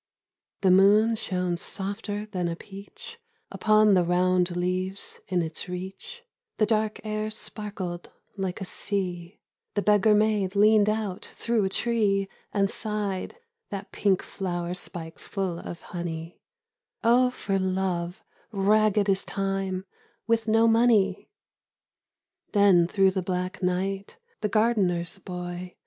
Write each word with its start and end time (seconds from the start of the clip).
The 0.61 0.71
moon 0.71 1.15
shone 1.15 1.57
softer 1.57 2.25
than 2.25 2.47
a 2.47 2.55
peach 2.55 3.19
Upon 3.51 3.93
the 3.93 4.03
round 4.03 4.55
leaves 4.57 5.19
in 5.27 5.43
its 5.43 5.69
reach; 5.69 6.23
The 6.57 6.65
dark 6.65 6.99
air 7.05 7.29
sparkled 7.29 8.09
like 8.35 8.59
a 8.59 8.65
sea— 8.65 9.39
The 9.75 9.83
beggar 9.83 10.15
maid 10.15 10.55
leaned 10.55 10.89
out 10.89 11.25
through 11.25 11.65
a 11.65 11.69
tree 11.69 12.27
And 12.51 12.67
sighed 12.67 13.37
(that 13.69 13.91
pink 13.91 14.23
flower 14.23 14.73
spike 14.73 15.19
full 15.19 15.59
of 15.59 15.81
honey), 15.81 16.41
"Oh, 17.03 17.29
for 17.29 17.59
Love, 17.59 18.23
ragged 18.51 19.07
as 19.07 19.23
Time, 19.23 19.85
with 20.25 20.47
no 20.47 20.67
money!" 20.67 21.29
Then 22.53 22.87
through 22.87 23.11
the 23.11 23.21
black 23.21 23.61
night 23.61 24.17
the 24.39 24.49
gardener's 24.49 25.19
boy. 25.19 25.75